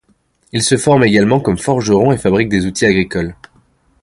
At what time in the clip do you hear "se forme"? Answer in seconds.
0.63-1.03